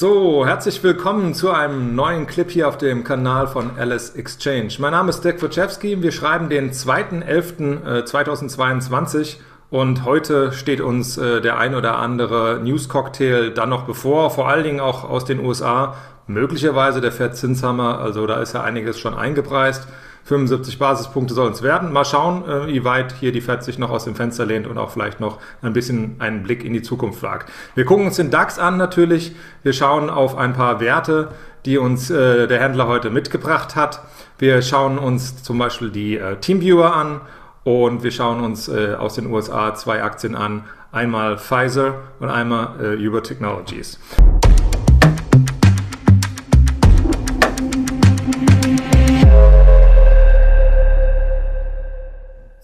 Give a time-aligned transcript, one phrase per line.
[0.00, 4.68] So, herzlich willkommen zu einem neuen Clip hier auf dem Kanal von Alice Exchange.
[4.78, 9.38] Mein Name ist Dirk Wojciechowski, wir schreiben den 2.11.2022
[9.70, 14.62] und heute steht uns äh, der ein oder andere News-Cocktail dann noch bevor, vor allen
[14.62, 15.96] Dingen auch aus den USA,
[16.28, 19.88] möglicherweise der Fed Zinshammer, also da ist ja einiges schon eingepreist.
[20.28, 21.90] 75 Basispunkte sollen es werden.
[21.90, 24.76] Mal schauen, äh, wie weit hier die Fed sich noch aus dem Fenster lehnt und
[24.76, 27.50] auch vielleicht noch ein bisschen einen Blick in die Zukunft wagt.
[27.74, 29.34] Wir gucken uns den DAX an natürlich.
[29.62, 31.28] Wir schauen auf ein paar Werte,
[31.64, 34.02] die uns äh, der Händler heute mitgebracht hat.
[34.38, 37.22] Wir schauen uns zum Beispiel die äh, Teamviewer an
[37.64, 40.64] und wir schauen uns äh, aus den USA zwei Aktien an.
[40.92, 43.98] Einmal Pfizer und einmal äh, Uber Technologies.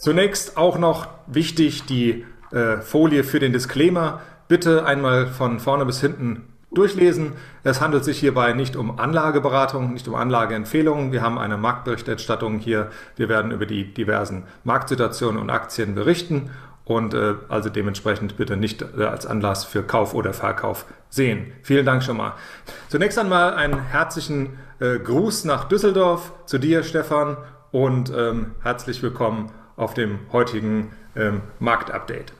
[0.04, 4.20] Zunächst auch noch wichtig die äh, Folie für den Disclaimer.
[4.48, 7.32] Bitte einmal von vorne bis hinten durchlesen.
[7.62, 11.10] Es handelt sich hierbei nicht um Anlageberatung, nicht um Anlageempfehlungen.
[11.10, 12.90] Wir haben eine Marktberichterstattung hier.
[13.16, 16.50] Wir werden über die diversen Marktsituationen und Aktien berichten
[16.84, 21.50] und äh, also dementsprechend bitte nicht äh, als Anlass für Kauf oder Verkauf sehen.
[21.62, 22.34] Vielen Dank schon mal.
[22.88, 27.38] Zunächst einmal einen herzlichen äh, Gruß nach Düsseldorf zu dir, Stefan,
[27.72, 32.32] und ähm, herzlich willkommen auf dem heutigen ähm, Marktupdate.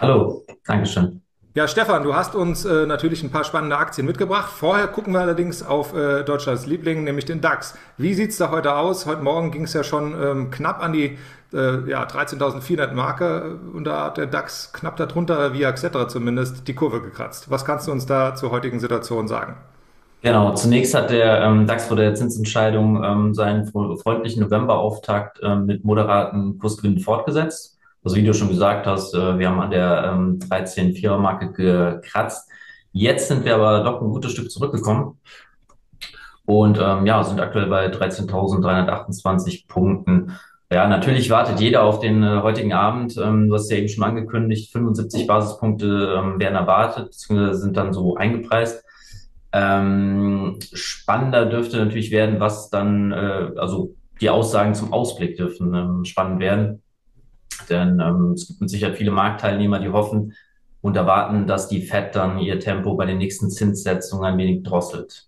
[0.00, 1.22] Hallo, Dankeschön.
[1.54, 4.48] Ja, Stefan, du hast uns äh, natürlich ein paar spannende Aktien mitgebracht.
[4.48, 7.76] Vorher gucken wir allerdings auf äh, Deutschlands Liebling, nämlich den DAX.
[7.96, 9.06] Wie sieht es da heute aus?
[9.06, 11.18] Heute Morgen ging es ja schon ähm, knapp an die
[11.52, 16.74] äh, ja, 13.400 Marke und da hat der DAX knapp darunter, wie Axetra zumindest, die
[16.74, 17.50] Kurve gekratzt.
[17.50, 19.56] Was kannst du uns da zur heutigen Situation sagen?
[20.20, 25.84] Genau, zunächst hat der ähm, DAX vor der Zinsentscheidung ähm, seinen freundlichen Novemberauftakt ähm, mit
[25.84, 27.78] moderaten Kursgewinnen fortgesetzt.
[28.02, 32.50] Also wie du schon gesagt hast, äh, wir haben an der ähm, 13-4er-Marke gekratzt.
[32.90, 35.20] Jetzt sind wir aber doch ein gutes Stück zurückgekommen
[36.46, 40.32] und ähm, ja, sind aktuell bei 13.328 Punkten.
[40.72, 43.16] Ja, natürlich wartet jeder auf den äh, heutigen Abend.
[43.16, 47.92] Ähm, du hast ja eben schon angekündigt, 75 Basispunkte ähm, werden erwartet, beziehungsweise sind dann
[47.92, 48.84] so eingepreist.
[49.58, 56.04] Ähm, spannender dürfte natürlich werden, was dann, äh, also die Aussagen zum Ausblick dürfen ähm,
[56.04, 56.82] spannend werden.
[57.68, 60.34] Denn ähm, es gibt Sicherheit viele Marktteilnehmer, die hoffen
[60.80, 65.27] und erwarten, dass die Fed dann ihr Tempo bei den nächsten Zinssetzungen ein wenig drosselt.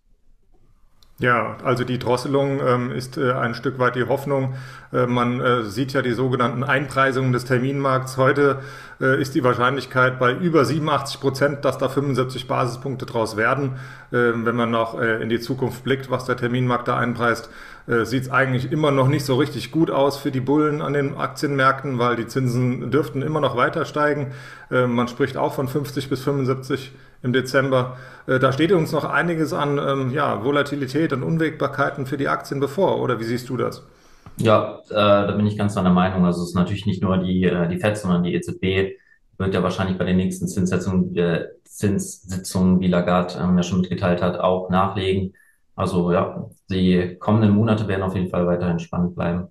[1.21, 4.55] Ja, also die Drosselung ähm, ist äh, ein Stück weit die Hoffnung.
[4.91, 8.17] Äh, man äh, sieht ja die sogenannten Einpreisungen des Terminmarkts.
[8.17, 8.61] Heute
[9.03, 13.73] äh, ist die Wahrscheinlichkeit bei über 87 Prozent, dass da 75 Basispunkte draus werden.
[14.15, 17.51] Ähm, wenn man noch äh, in die Zukunft blickt, was der Terminmarkt da einpreist,
[17.87, 20.93] äh, sieht es eigentlich immer noch nicht so richtig gut aus für die Bullen an
[20.93, 24.33] den Aktienmärkten, weil die Zinsen dürften immer noch weiter steigen.
[24.71, 26.93] man spricht auch von 50 bis 75
[27.23, 27.97] im Dezember.
[28.27, 32.61] Äh, da steht uns noch einiges an ähm, ja, Volatilität und Unwägbarkeiten für die Aktien
[32.61, 33.87] bevor, oder wie siehst du das?
[34.39, 36.25] Ja, äh, da bin ich ganz deiner Meinung.
[36.25, 38.97] Also es ist natürlich nicht nur die, äh, die FED, sondern die EZB
[39.39, 44.23] wird ja wahrscheinlich bei den nächsten Zinssitzungen, äh, Zinssitzungen, wie Lagarde ähm, ja schon mitgeteilt
[44.23, 45.35] hat, auch nachlegen.
[45.81, 49.49] Also ja, die kommenden Monate werden auf jeden Fall weiterhin spannend bleiben.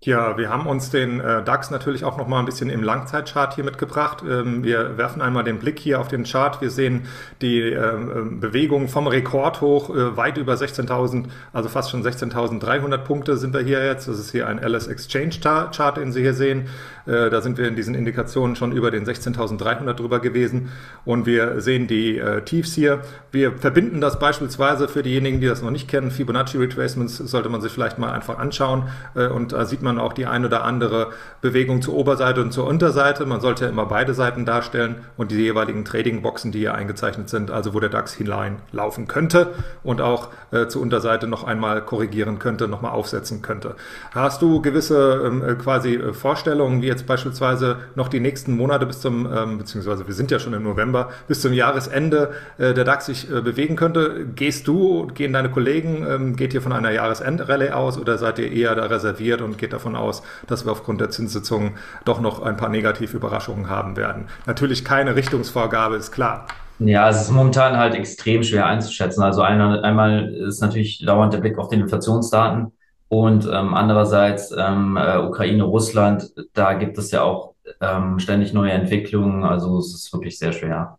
[0.00, 3.56] Ja, wir haben uns den äh, DAX natürlich auch noch mal ein bisschen im Langzeitchart
[3.56, 4.22] hier mitgebracht.
[4.22, 6.60] Ähm, wir werfen einmal den Blick hier auf den Chart.
[6.60, 7.06] Wir sehen
[7.42, 7.96] die äh,
[8.30, 13.84] Bewegung vom Rekordhoch äh, weit über 16.000, also fast schon 16.300 Punkte sind wir hier
[13.84, 14.06] jetzt.
[14.06, 16.68] Das ist hier ein LS Exchange Chart, den Sie hier sehen.
[17.08, 20.70] Äh, da sind wir in diesen Indikationen schon über den 16.300 drüber gewesen
[21.06, 23.00] und wir sehen die äh, Tiefs hier.
[23.32, 26.10] Wir verbinden das beispielsweise für diejenigen, die das noch nicht kennen.
[26.10, 28.84] Fibonacci Retracements sollte man sich vielleicht mal einfach anschauen
[29.16, 31.08] äh, und da sieht man man auch die ein oder andere
[31.40, 33.26] Bewegung zur Oberseite und zur Unterseite.
[33.26, 37.50] Man sollte ja immer beide Seiten darstellen und die jeweiligen Trading-Boxen, die hier eingezeichnet sind,
[37.50, 42.68] also wo der DAX hineinlaufen könnte und auch äh, zur Unterseite noch einmal korrigieren könnte,
[42.68, 43.74] nochmal aufsetzen könnte.
[44.14, 48.86] Hast du gewisse ähm, äh, quasi äh, Vorstellungen, wie jetzt beispielsweise noch die nächsten Monate
[48.86, 52.84] bis zum, ähm, beziehungsweise wir sind ja schon im November, bis zum Jahresende äh, der
[52.84, 54.26] DAX sich äh, bewegen könnte?
[54.34, 58.52] Gehst du, gehen deine Kollegen, ähm, geht ihr von einer Jahresendrallye aus oder seid ihr
[58.52, 62.56] eher da reserviert und geht davon aus, dass wir aufgrund der Zinssitzungen doch noch ein
[62.56, 64.26] paar negative Überraschungen haben werden.
[64.46, 66.46] Natürlich keine Richtungsvorgabe, ist klar.
[66.80, 69.22] Ja, es ist momentan halt extrem schwer einzuschätzen.
[69.22, 72.72] Also einmal, einmal ist natürlich dauernd der Blick auf den Inflationsdaten
[73.08, 78.72] und ähm, andererseits ähm, äh, Ukraine, Russland, da gibt es ja auch ähm, ständig neue
[78.72, 79.44] Entwicklungen.
[79.44, 80.98] Also es ist wirklich sehr schwer.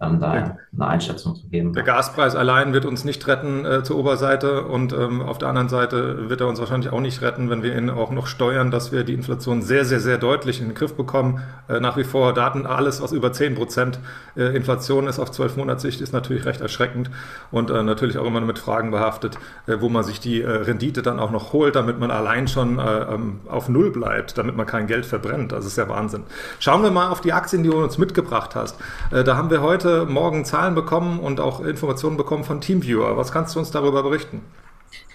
[0.00, 1.72] Ähm, da eine Einschätzung zu geben.
[1.74, 5.68] Der Gaspreis allein wird uns nicht retten äh, zur Oberseite und ähm, auf der anderen
[5.68, 8.92] Seite wird er uns wahrscheinlich auch nicht retten, wenn wir ihn auch noch steuern, dass
[8.92, 11.42] wir die Inflation sehr, sehr, sehr deutlich in den Griff bekommen.
[11.68, 13.98] Äh, nach wie vor Daten, alles was über 10 Prozent
[14.36, 17.10] äh, Inflation ist auf 12 Monatssicht, ist natürlich recht erschreckend
[17.50, 21.02] und äh, natürlich auch immer mit Fragen behaftet, äh, wo man sich die äh, Rendite
[21.02, 24.86] dann auch noch holt, damit man allein schon ähm, auf Null bleibt, damit man kein
[24.86, 25.52] Geld verbrennt.
[25.52, 26.22] Das ist ja Wahnsinn.
[26.58, 28.78] Schauen wir mal auf die Aktien, die du uns mitgebracht hast.
[29.10, 33.16] da haben wir heute heute Morgen Zahlen bekommen und auch Informationen bekommen von TeamViewer.
[33.16, 34.40] Was kannst du uns darüber berichten?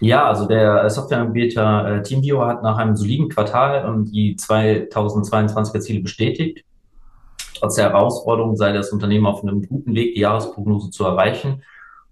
[0.02, 6.02] Ja, also der Softwareanbieter äh, TeamViewer hat nach einem soliden Quartal ähm, die 2022er Ziele
[6.02, 6.66] bestätigt.
[7.58, 11.64] Trotz der Herausforderung sei das Unternehmen auf einem guten Weg, die Jahresprognose zu erreichen.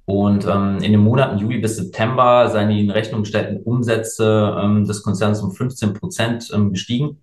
[0.05, 4.85] Und ähm, in den Monaten Juli bis September seien die in Rechnung gestellten Umsätze ähm,
[4.85, 7.21] des Konzerns um 15 Prozent ähm, gestiegen.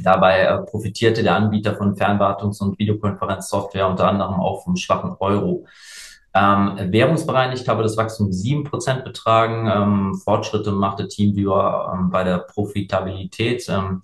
[0.00, 5.66] Dabei äh, profitierte der Anbieter von Fernwartungs- und Videokonferenzsoftware unter anderem auch vom schwachen Euro.
[6.34, 9.70] Ähm, währungsbereinigt habe das Wachstum sieben Prozent betragen.
[9.72, 13.66] Ähm, Fortschritte machte TeamViewer ähm, bei der Profitabilität.
[13.70, 14.02] Ähm,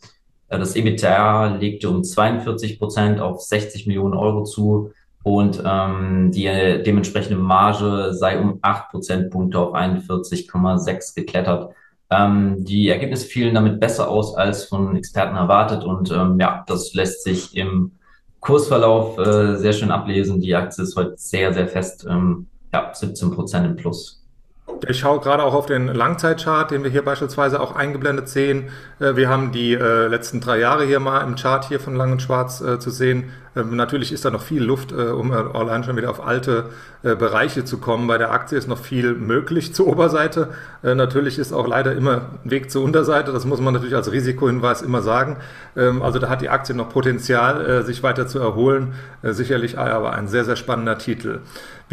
[0.49, 4.93] äh, das EBITDA legte um 42 Prozent auf 60 Millionen Euro zu
[5.23, 11.75] und ähm, die äh, dementsprechende Marge sei um acht Prozentpunkte auf 41,6 geklettert.
[12.13, 16.93] Ähm, die Ergebnisse fielen damit besser aus als von Experten erwartet und ähm, ja, das
[16.93, 17.93] lässt sich im
[18.41, 20.41] Kursverlauf äh, sehr schön ablesen.
[20.41, 24.22] Die Aktie ist heute sehr, sehr fest, ähm, ja, 17 Prozent im Plus.
[24.89, 28.71] Ich schaue gerade auch auf den Langzeitchart, den wir hier beispielsweise auch eingeblendet sehen.
[28.99, 32.13] Äh, wir haben die äh, letzten drei Jahre hier mal im Chart hier von Lang
[32.13, 33.31] und Schwarz äh, zu sehen.
[33.55, 36.71] Ähm, natürlich ist da noch viel Luft, um allein schon wieder auf alte
[37.03, 38.07] Bereiche zu kommen.
[38.07, 40.49] Bei der Aktie ist noch viel möglich zur Oberseite.
[40.83, 43.33] Natürlich ist auch leider immer Weg zur Unterseite.
[43.33, 45.37] Das muss man natürlich als Risikohinweis immer sagen.
[45.77, 48.95] Ähm, also da hat die Aktie noch Potenzial, sich weiter zu erholen.
[49.23, 51.41] Sicherlich aber ein sehr, sehr spannender Titel.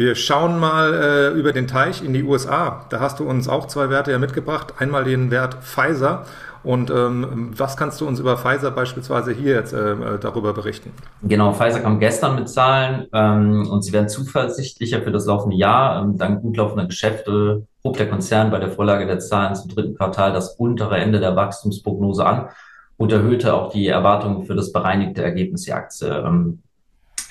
[0.00, 2.86] Wir schauen mal äh, über den Teich in die USA.
[2.88, 4.72] Da hast du uns auch zwei Werte ja mitgebracht.
[4.78, 6.24] Einmal den Wert Pfizer.
[6.62, 10.90] Und ähm, was kannst du uns über Pfizer beispielsweise hier jetzt äh, darüber berichten?
[11.22, 16.02] Genau, Pfizer kam gestern mit Zahlen ähm, und sie werden zuversichtlicher für das laufende Jahr.
[16.02, 19.96] Ähm, dank gut laufender Geschäfte hob der Konzern bei der Vorlage der Zahlen zum dritten
[19.96, 22.48] Quartal das untere Ende der Wachstumsprognose an
[22.96, 26.08] und erhöhte auch die Erwartungen für das bereinigte Ergebnis der Aktie.
[26.08, 26.62] Ähm,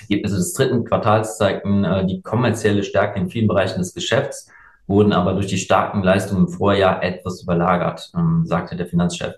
[0.02, 4.50] Ergebnisse des dritten Quartals zeigten äh, die kommerzielle Stärke in vielen Bereichen des Geschäfts,
[4.86, 9.34] wurden aber durch die starken Leistungen im Vorjahr etwas überlagert, ähm, sagte der Finanzchef.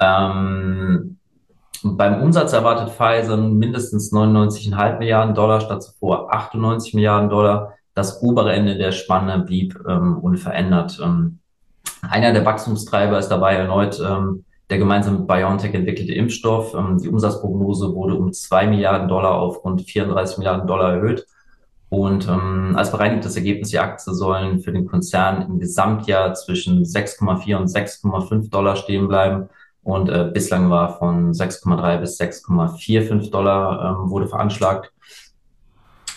[0.00, 1.18] Ähm,
[1.82, 7.74] beim Umsatz erwartet Pfizer mindestens 99,5 Milliarden Dollar statt zuvor 98 Milliarden Dollar.
[7.94, 11.00] Das obere Ende der Spanne blieb ähm, unverändert.
[11.02, 11.38] Ähm,
[12.02, 16.74] einer der Wachstumstreiber ist dabei erneut ähm, der gemeinsam mit BioNTech entwickelte Impfstoff.
[16.74, 21.26] Ähm, die Umsatzprognose wurde um zwei Milliarden Dollar auf rund 34 Milliarden Dollar erhöht.
[21.88, 27.56] Und ähm, als bereinigtes Ergebnis die Aktie sollen für den Konzern im Gesamtjahr zwischen 6,4
[27.56, 29.48] und 6,5 Dollar stehen bleiben.
[29.82, 34.92] Und äh, bislang war von 6,3 bis 6,45 Dollar ähm, wurde veranschlagt.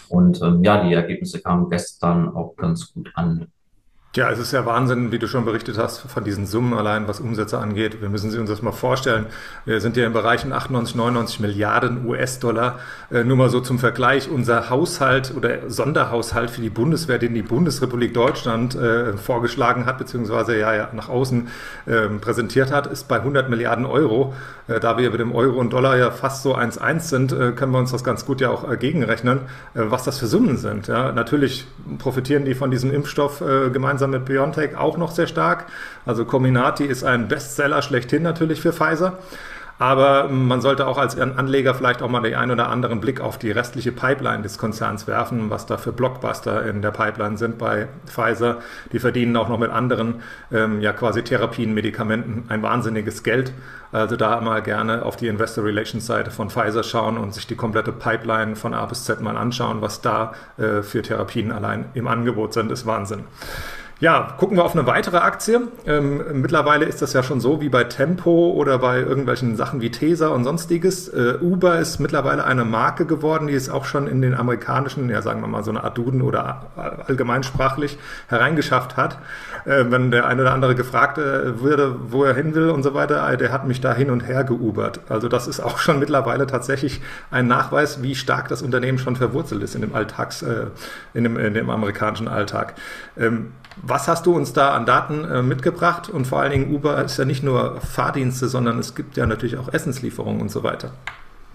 [0.09, 3.47] Und ähm, ja, die Ergebnisse kamen gestern auch ganz gut an.
[4.15, 7.19] Ja, es ist ja Wahnsinn, wie du schon berichtet hast, von diesen Summen allein, was
[7.19, 7.99] Umsätze angeht.
[7.99, 9.25] Wir müssen uns das mal vorstellen.
[9.65, 12.77] Wir sind ja in Bereichen 98, 99 Milliarden US-Dollar.
[13.09, 14.29] Äh, nur mal so zum Vergleich.
[14.29, 20.59] Unser Haushalt oder Sonderhaushalt für die Bundeswehr, den die Bundesrepublik Deutschland äh, vorgeschlagen hat, beziehungsweise
[20.59, 21.47] ja, ja nach außen
[21.87, 24.35] äh, präsentiert hat, ist bei 100 Milliarden Euro.
[24.67, 27.79] Äh, da wir mit dem Euro und Dollar ja fast so 1-1 sind, können wir
[27.79, 29.39] uns das ganz gut ja auch gegenrechnen,
[29.73, 30.87] was das für Summen sind.
[30.87, 31.65] Ja, natürlich
[31.97, 33.43] profitieren die von diesem Impfstoff
[33.73, 35.65] gemeinsam gemeinsam mit BioNTech auch noch sehr stark.
[36.05, 39.17] Also Cominati ist ein Bestseller schlechthin natürlich für Pfizer.
[39.79, 43.39] Aber man sollte auch als Anleger vielleicht auch mal den einen oder anderen Blick auf
[43.39, 47.87] die restliche Pipeline des Konzerns werfen, was da für Blockbuster in der Pipeline sind bei
[48.05, 48.57] Pfizer.
[48.91, 53.51] Die verdienen auch noch mit anderen, ähm, ja quasi Therapien, Medikamenten ein wahnsinniges Geld.
[53.91, 57.55] Also da mal gerne auf die Investor Relations Seite von Pfizer schauen und sich die
[57.55, 62.07] komplette Pipeline von A bis Z mal anschauen, was da äh, für Therapien allein im
[62.07, 63.23] Angebot sind, ist Wahnsinn.
[63.99, 65.61] Ja, gucken wir auf eine weitere Aktie.
[65.85, 69.91] Ähm, mittlerweile ist das ja schon so wie bei Tempo oder bei irgendwelchen Sachen wie
[69.91, 71.07] Tesa und sonstiges.
[71.07, 75.21] Äh, Uber ist mittlerweile eine Marke geworden, die es auch schon in den amerikanischen, ja
[75.21, 76.65] sagen wir mal so eine Art Duden oder
[77.07, 77.97] allgemeinsprachlich
[78.27, 79.19] hereingeschafft hat.
[79.65, 82.93] Äh, wenn der eine oder andere gefragt äh, würde, wo er hin will und so
[82.93, 84.99] weiter, äh, der hat mich da hin und her geubert.
[85.07, 86.99] Also das ist auch schon mittlerweile tatsächlich
[87.31, 90.65] ein Nachweis, wie stark das Unternehmen schon verwurzelt ist in dem Alltags, äh,
[91.13, 92.73] in, dem, in dem amerikanischen Alltag.
[93.17, 93.53] Ähm,
[93.85, 96.09] was hast du uns da an Daten äh, mitgebracht?
[96.09, 99.57] Und vor allen Dingen, Uber ist ja nicht nur Fahrdienste, sondern es gibt ja natürlich
[99.57, 100.91] auch Essenslieferungen und so weiter.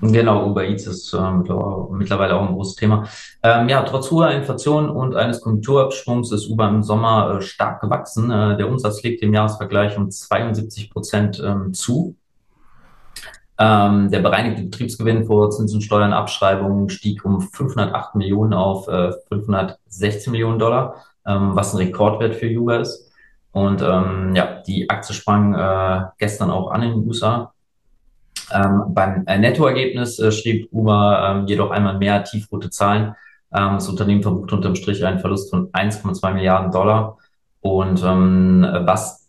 [0.00, 1.30] Genau, Uber Eats ist äh,
[1.90, 3.08] mittlerweile auch ein großes Thema.
[3.42, 8.30] Ähm, ja, trotz hoher Inflation und eines Konjunkturabschwungs ist Uber im Sommer äh, stark gewachsen.
[8.30, 12.14] Äh, der Umsatz legt im Jahresvergleich um 72 Prozent ähm, zu.
[13.58, 20.30] Ähm, der bereinigte Betriebsgewinn vor Zinsen, Steuern, Abschreibungen stieg um 508 Millionen auf äh, 516
[20.30, 20.94] Millionen Dollar,
[21.28, 23.12] ähm, was ein Rekordwert für Uber ist.
[23.52, 27.52] Und ähm, ja, die Aktie sprang äh, gestern auch an in den USA.
[28.52, 33.14] Ähm, beim äh, Nettoergebnis äh, schrieb Uber ähm, jedoch einmal mehr tiefrote Zahlen.
[33.52, 37.18] Ähm, das Unternehmen verbucht unterm Strich einen Verlust von 1,2 Milliarden Dollar.
[37.60, 39.28] Und ähm, was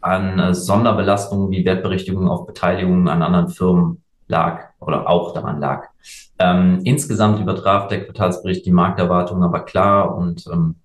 [0.00, 5.88] an äh, Sonderbelastungen wie Wertberichtigungen auf Beteiligungen an anderen Firmen lag oder auch daran lag.
[6.38, 10.76] Ähm, insgesamt übertraf der Quartalsbericht die Markterwartungen aber klar und ähm,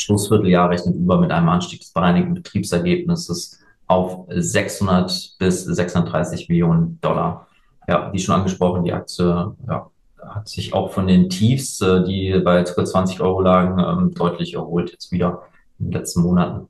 [0.00, 7.48] Schlussvierteljahr rechnet Uber mit einem Anstieg des bereinigten Betriebsergebnisses auf 600 bis 630 Millionen Dollar.
[7.88, 9.90] Ja, wie schon angesprochen, die Aktie ja,
[10.24, 12.84] hat sich auch von den Tiefs, äh, die bei ca.
[12.84, 15.42] 20 Euro lagen, ähm, deutlich erholt jetzt wieder
[15.78, 16.68] in den letzten Monaten.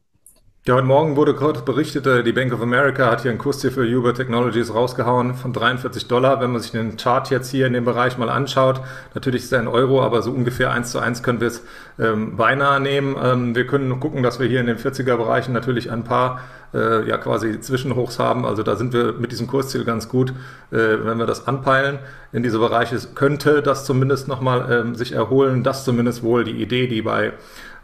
[0.67, 3.71] Ja, heute Morgen wurde kurz berichtet, äh, die Bank of America hat hier einen Kursziel
[3.71, 6.43] für Uber Technologies rausgehauen von 43 Dollar.
[6.43, 8.83] Wenn man sich den Chart jetzt hier in dem Bereich mal anschaut,
[9.15, 11.65] natürlich ist er ein Euro, aber so ungefähr eins zu eins können wir es
[11.99, 13.17] ähm, beinahe nehmen.
[13.23, 16.43] Ähm, wir können gucken, dass wir hier in den 40er Bereichen natürlich ein paar
[16.75, 18.45] äh, ja quasi Zwischenhochs haben.
[18.45, 20.35] Also da sind wir mit diesem Kursziel ganz gut,
[20.73, 22.01] äh, wenn wir das anpeilen.
[22.33, 25.65] In diese Bereiche könnte das zumindest nochmal ähm, sich erholen.
[25.65, 27.33] Das zumindest wohl die Idee, die bei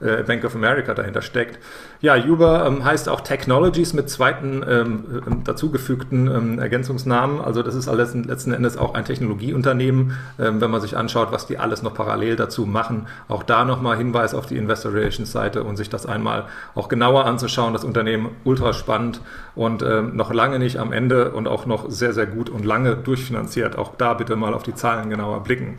[0.01, 1.59] äh, Bank of America dahinter steckt.
[2.01, 7.41] Ja, Uber ähm, heißt auch Technologies mit zweiten ähm, ähm, dazugefügten ähm, Ergänzungsnamen.
[7.41, 11.47] Also das ist alles letzten Endes auch ein Technologieunternehmen, ähm, wenn man sich anschaut, was
[11.47, 13.07] die alles noch parallel dazu machen.
[13.29, 17.25] Auch da nochmal Hinweis auf die Investor Relations Seite und sich das einmal auch genauer
[17.25, 17.73] anzuschauen.
[17.73, 19.21] Das Unternehmen ultra spannend
[19.55, 22.97] und ähm, noch lange nicht am Ende und auch noch sehr, sehr gut und lange
[22.97, 23.77] durchfinanziert.
[23.79, 25.79] Auch da bitte mal auf die Zahlen genauer blicken.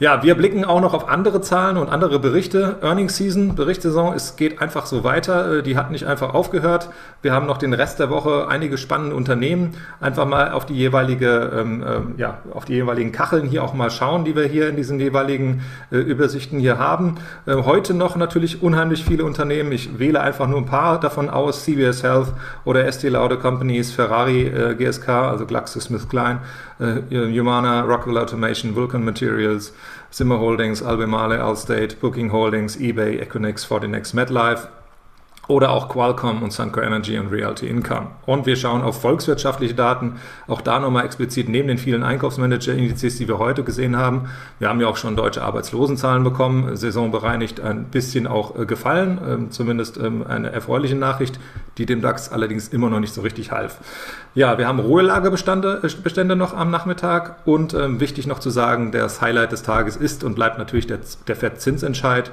[0.00, 2.76] Ja, wir blicken auch noch auf andere Zahlen und andere Berichte.
[2.80, 5.58] Earnings Season, Berichtssaison, es geht einfach so weiter.
[5.58, 6.88] Äh, die hat nicht einfach aufgehört.
[7.20, 9.74] Wir haben noch den Rest der Woche einige spannende Unternehmen.
[10.00, 13.90] Einfach mal auf die jeweilige, ähm, ähm, ja, auf die jeweiligen Kacheln hier auch mal
[13.90, 15.60] schauen, die wir hier in diesen jeweiligen
[15.92, 17.16] äh, Übersichten hier haben.
[17.44, 19.70] Äh, heute noch natürlich unheimlich viele Unternehmen.
[19.70, 21.64] Ich wähle einfach nur ein paar davon aus.
[21.64, 22.28] CVS Health
[22.64, 26.38] oder Estee Lauder Companies, Ferrari, äh, GSK, also GlaxoSmithKline,
[26.78, 29.74] äh, Humana, Rockwell Automation, Vulcan Materials,
[30.12, 34.68] Zimmer Holdings, Albemarle, Allstate, Booking Holdings, eBay, Equinix, Fortinex, MetLife
[35.50, 38.06] oder auch Qualcomm und Sunco Energy und Realty Income.
[38.24, 43.26] Und wir schauen auf volkswirtschaftliche Daten, auch da nochmal explizit neben den vielen Einkaufsmanager-Indizes, die
[43.26, 44.30] wir heute gesehen haben.
[44.60, 49.50] Wir haben ja auch schon deutsche Arbeitslosenzahlen bekommen, saisonbereinigt ein bisschen auch äh, gefallen, ähm,
[49.50, 51.40] zumindest ähm, eine erfreuliche Nachricht,
[51.78, 53.78] die dem DAX allerdings immer noch nicht so richtig half.
[54.36, 59.20] Ja, wir haben Ruhelagerbestände äh, noch am Nachmittag und ähm, wichtig noch zu sagen, das
[59.20, 62.30] Highlight des Tages ist und bleibt natürlich der, der FED-Zinsentscheid.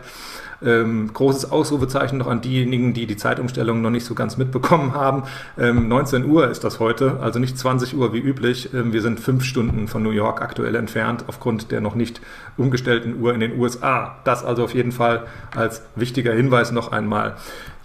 [0.64, 5.24] Ähm, großes Ausrufezeichen noch an diejenigen, die die Zeitumstellung noch nicht so ganz mitbekommen haben.
[5.58, 8.74] Ähm, 19 Uhr ist das heute, also nicht 20 Uhr wie üblich.
[8.74, 12.22] Ähm, wir sind fünf Stunden von New York aktuell entfernt aufgrund der noch nicht
[12.58, 14.18] umgestellten Uhr in den USA.
[14.24, 17.36] Das also auf jeden Fall als wichtiger Hinweis noch einmal.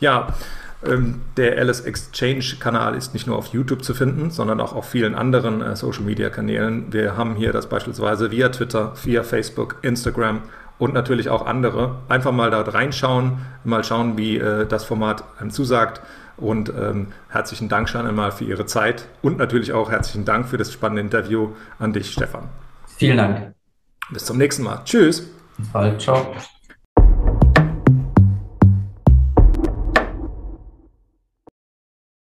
[0.00, 0.28] Ja,
[0.84, 4.88] ähm, der Alice Exchange Kanal ist nicht nur auf YouTube zu finden, sondern auch auf
[4.88, 6.92] vielen anderen äh, Social Media Kanälen.
[6.92, 10.40] Wir haben hier das beispielsweise via Twitter, via Facebook, Instagram
[10.82, 11.98] und natürlich auch andere.
[12.08, 16.02] Einfach mal da reinschauen, mal schauen, wie äh, das Format einem zusagt.
[16.36, 20.56] Und ähm, herzlichen Dank schon einmal für Ihre Zeit und natürlich auch herzlichen Dank für
[20.56, 22.48] das spannende Interview an dich, Stefan.
[22.96, 23.54] Vielen Dank.
[24.10, 24.80] Bis zum nächsten Mal.
[24.84, 25.20] Tschüss.
[25.56, 26.02] Bis bald.
[26.02, 26.34] Ciao.